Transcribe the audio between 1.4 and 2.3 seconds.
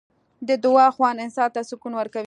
ته سکون ورکوي.